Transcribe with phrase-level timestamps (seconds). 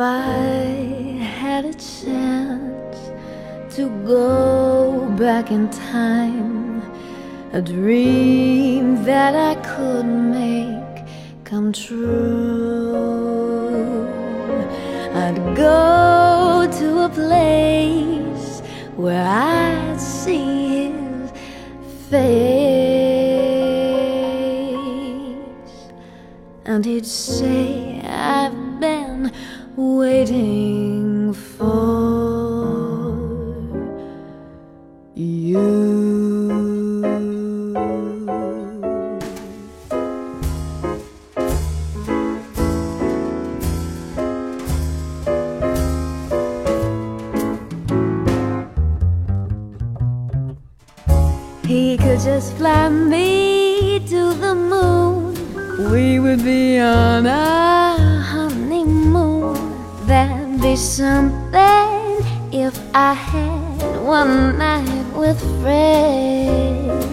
[0.00, 0.64] I
[1.22, 2.98] had a chance
[3.76, 6.82] to go back in time,
[7.52, 11.04] a dream that I could make
[11.44, 12.98] come true,
[15.14, 18.62] I'd go to a place
[18.96, 21.30] where I'd see his
[22.10, 22.42] face,
[26.64, 29.30] and he'd say, I've been
[29.76, 32.02] waiting for
[35.14, 36.02] you.
[51.64, 55.34] He could just fly me to the moon.
[55.92, 57.91] We would be on honeymoon.
[60.72, 67.04] That'd something if I had one night with Frank.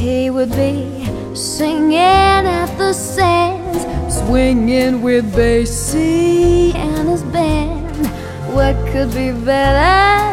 [0.00, 3.84] He would be singing at the sands,
[4.20, 8.06] swinging with Basie and his band.
[8.54, 10.24] What could be better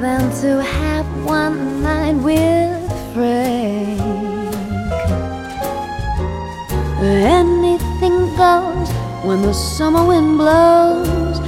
[0.00, 4.11] than to have one night with Frank?
[9.32, 11.38] When the summer wind blows.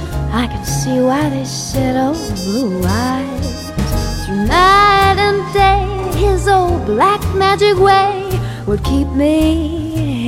[0.41, 4.25] I can see why they said, oh, blue eyes.
[4.25, 5.85] Through night and day,
[6.17, 9.35] his old black magic way would keep me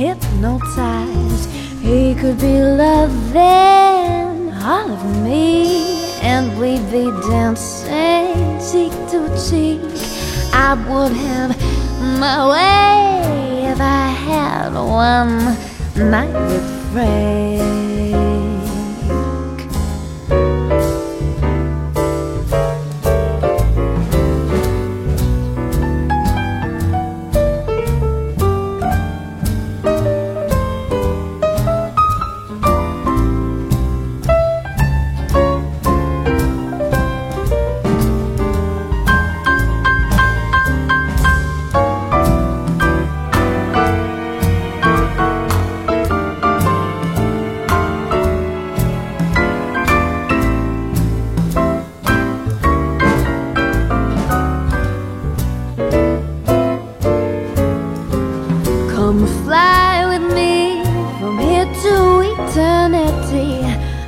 [0.02, 1.50] hypnotized.
[1.82, 8.38] He could be loving all of me, and we'd be dancing
[8.70, 9.80] cheek to cheek.
[10.54, 11.50] I would have
[12.20, 15.56] my way if I had one
[16.08, 17.97] night with Frank.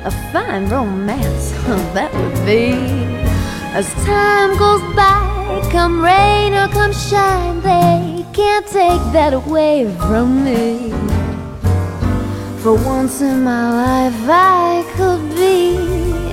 [0.03, 1.51] A fine romance
[1.93, 2.73] that would be.
[3.77, 10.43] As time goes by, come rain or come shine, they can't take that away from
[10.43, 10.89] me.
[12.63, 15.77] For once in my life, I could be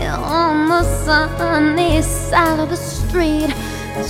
[0.07, 3.55] on the sunny side of the street,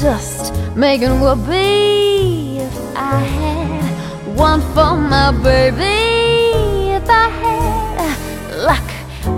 [0.00, 5.97] just making whoopee if I had one for my baby.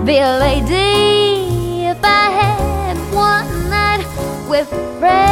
[0.05, 1.85] Be a lady.
[1.85, 4.05] If I had one night
[4.49, 4.67] with
[4.99, 5.31] Frank.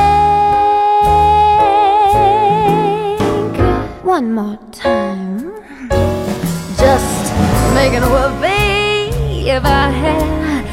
[4.03, 5.53] One more time,
[6.78, 7.34] just
[7.74, 9.50] making whoopee.
[9.50, 10.66] If I had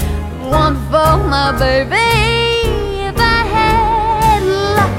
[0.50, 1.96] one for my baby.
[3.08, 3.20] If I
[3.56, 4.42] had
[4.76, 4.98] luck,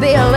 [0.00, 0.35] be a lady.